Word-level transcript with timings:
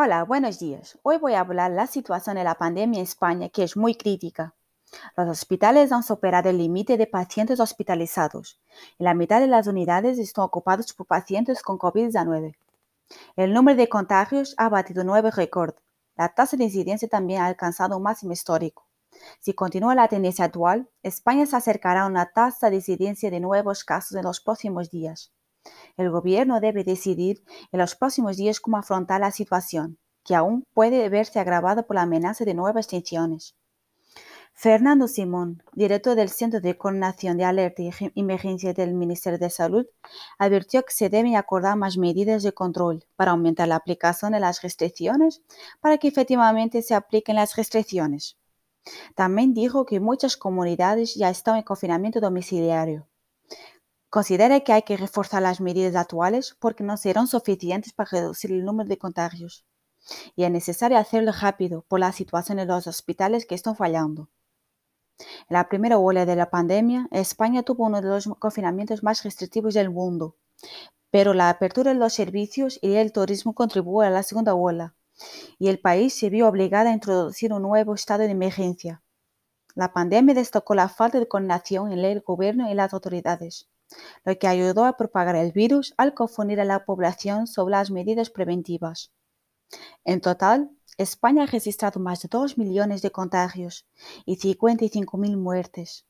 Hola, 0.00 0.22
buenos 0.22 0.60
días. 0.60 0.96
Hoy 1.02 1.18
voy 1.18 1.34
a 1.34 1.40
hablar 1.40 1.72
de 1.72 1.76
la 1.76 1.88
situación 1.88 2.36
de 2.36 2.44
la 2.44 2.54
pandemia 2.54 3.00
en 3.00 3.02
España, 3.02 3.48
que 3.48 3.64
es 3.64 3.76
muy 3.76 3.96
crítica. 3.96 4.54
Los 5.16 5.28
hospitales 5.28 5.90
han 5.90 6.04
superado 6.04 6.50
el 6.50 6.58
límite 6.58 6.96
de 6.96 7.08
pacientes 7.08 7.58
hospitalizados 7.58 8.60
y 8.96 9.02
la 9.02 9.14
mitad 9.14 9.40
de 9.40 9.48
las 9.48 9.66
unidades 9.66 10.20
están 10.20 10.44
ocupadas 10.44 10.92
por 10.92 11.08
pacientes 11.08 11.62
con 11.62 11.80
COVID-19. 11.80 12.54
El 13.34 13.52
número 13.52 13.76
de 13.76 13.88
contagios 13.88 14.54
ha 14.56 14.68
batido 14.68 15.02
nueve 15.02 15.32
récord. 15.32 15.74
La 16.14 16.28
tasa 16.28 16.56
de 16.56 16.62
incidencia 16.62 17.08
también 17.08 17.40
ha 17.40 17.46
alcanzado 17.46 17.96
un 17.96 18.04
máximo 18.04 18.32
histórico. 18.32 18.86
Si 19.40 19.52
continúa 19.52 19.96
la 19.96 20.06
tendencia 20.06 20.44
actual, 20.44 20.88
España 21.02 21.44
se 21.44 21.56
acercará 21.56 22.02
a 22.02 22.06
una 22.06 22.26
tasa 22.26 22.70
de 22.70 22.76
incidencia 22.76 23.32
de 23.32 23.40
nuevos 23.40 23.82
casos 23.82 24.16
en 24.16 24.22
los 24.22 24.40
próximos 24.40 24.92
días. 24.92 25.32
El 25.96 26.10
gobierno 26.10 26.60
debe 26.60 26.84
decidir 26.84 27.42
en 27.72 27.80
los 27.80 27.94
próximos 27.96 28.36
días 28.36 28.60
cómo 28.60 28.76
afrontar 28.76 29.20
la 29.20 29.30
situación, 29.30 29.98
que 30.24 30.34
aún 30.34 30.64
puede 30.74 31.08
verse 31.08 31.40
agravada 31.40 31.82
por 31.82 31.96
la 31.96 32.02
amenaza 32.02 32.44
de 32.44 32.54
nuevas 32.54 32.86
tensiones. 32.86 33.56
Fernando 34.60 35.06
Simón, 35.06 35.62
director 35.74 36.16
del 36.16 36.30
Centro 36.30 36.60
de 36.60 36.76
Coordinación 36.76 37.36
de 37.36 37.44
Alerta 37.44 37.80
y 37.80 37.92
Emergencia 38.16 38.74
del 38.74 38.92
Ministerio 38.92 39.38
de 39.38 39.50
Salud, 39.50 39.86
advirtió 40.36 40.82
que 40.82 40.92
se 40.92 41.08
deben 41.08 41.36
acordar 41.36 41.76
más 41.76 41.96
medidas 41.96 42.42
de 42.42 42.52
control 42.52 43.04
para 43.14 43.30
aumentar 43.30 43.68
la 43.68 43.76
aplicación 43.76 44.32
de 44.32 44.40
las 44.40 44.60
restricciones 44.62 45.42
para 45.80 45.98
que 45.98 46.08
efectivamente 46.08 46.82
se 46.82 46.94
apliquen 46.94 47.36
las 47.36 47.54
restricciones. 47.54 48.36
También 49.14 49.54
dijo 49.54 49.86
que 49.86 50.00
muchas 50.00 50.36
comunidades 50.36 51.14
ya 51.14 51.30
están 51.30 51.56
en 51.56 51.62
confinamiento 51.62 52.20
domiciliario. 52.20 53.07
Considera 54.10 54.60
que 54.60 54.72
hay 54.72 54.82
que 54.82 54.96
reforzar 54.96 55.42
las 55.42 55.60
medidas 55.60 55.94
actuales 55.94 56.56
porque 56.58 56.82
no 56.82 56.96
serán 56.96 57.26
suficientes 57.26 57.92
para 57.92 58.08
reducir 58.10 58.50
el 58.52 58.64
número 58.64 58.88
de 58.88 58.96
contagios. 58.96 59.66
Y 60.34 60.44
es 60.44 60.50
necesario 60.50 60.96
hacerlo 60.96 61.32
rápido 61.38 61.84
por 61.88 62.00
la 62.00 62.12
situación 62.12 62.58
en 62.58 62.68
los 62.68 62.86
hospitales 62.86 63.44
que 63.44 63.54
están 63.54 63.76
fallando. 63.76 64.30
En 65.18 65.26
la 65.54 65.68
primera 65.68 65.98
ola 65.98 66.24
de 66.24 66.36
la 66.36 66.48
pandemia, 66.48 67.06
España 67.10 67.62
tuvo 67.62 67.84
uno 67.84 68.00
de 68.00 68.08
los 68.08 68.26
confinamientos 68.38 69.02
más 69.02 69.24
restrictivos 69.24 69.74
del 69.74 69.90
mundo, 69.90 70.36
pero 71.10 71.34
la 71.34 71.50
apertura 71.50 71.92
de 71.92 71.98
los 71.98 72.14
servicios 72.14 72.78
y 72.80 72.94
el 72.94 73.12
turismo 73.12 73.54
contribuyó 73.54 74.06
a 74.06 74.10
la 74.10 74.22
segunda 74.22 74.54
ola, 74.54 74.94
y 75.58 75.68
el 75.68 75.80
país 75.80 76.14
se 76.14 76.30
vio 76.30 76.48
obligado 76.48 76.88
a 76.88 76.94
introducir 76.94 77.52
un 77.52 77.60
nuevo 77.60 77.94
estado 77.94 78.22
de 78.22 78.30
emergencia. 78.30 79.02
La 79.74 79.92
pandemia 79.92 80.34
destacó 80.34 80.74
la 80.74 80.88
falta 80.88 81.18
de 81.18 81.28
coordinación 81.28 81.92
entre 81.92 82.12
el 82.12 82.20
gobierno 82.22 82.70
y 82.70 82.74
las 82.74 82.94
autoridades 82.94 83.68
lo 84.24 84.38
que 84.38 84.48
ayudó 84.48 84.84
a 84.84 84.96
propagar 84.96 85.36
el 85.36 85.52
virus 85.52 85.94
al 85.96 86.14
confundir 86.14 86.60
a 86.60 86.64
la 86.64 86.84
población 86.84 87.46
sobre 87.46 87.72
las 87.72 87.90
medidas 87.90 88.30
preventivas. 88.30 89.12
En 90.04 90.20
total, 90.20 90.70
España 90.96 91.44
ha 91.44 91.46
registrado 91.46 92.00
más 92.00 92.22
de 92.22 92.28
2 92.28 92.58
millones 92.58 93.02
de 93.02 93.10
contagios 93.10 93.86
y 94.24 94.36
55.000 94.36 95.36
muertes. 95.36 96.06